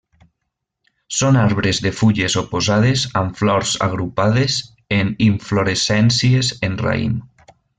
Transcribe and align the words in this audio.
Són 1.17 1.35
arbres 1.41 1.81
de 1.87 1.91
fulles 1.97 2.37
oposades 2.41 3.03
amb 3.21 3.37
flors 3.41 3.75
agrupades 3.89 4.57
en 5.01 5.13
inflorescències 5.29 6.51
en 6.71 6.81
raïm. 6.87 7.17